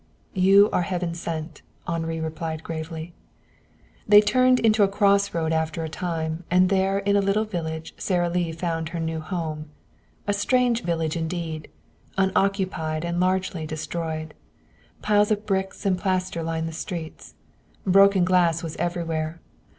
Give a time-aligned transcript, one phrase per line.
[0.33, 3.13] "You are heaven sent," Henri replied gravely.
[4.07, 8.27] They turned into a crossroad after a time, and there in a little village Sara
[8.27, 9.69] Lee found her new home.
[10.25, 11.67] A strange village indeed,
[12.17, 14.33] unoccupied and largely destroyed.
[15.03, 17.35] Piles of bricks and plaster lined the streets.
[17.85, 19.39] Broken glass was everywhere.